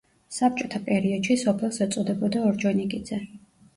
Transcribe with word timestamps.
საბჭოთა 0.35 0.79
პერიოდში 0.87 1.37
სოფელს 1.43 1.79
ეწოდებოდა 1.87 2.43
ორჯონიკიძე. 2.53 3.25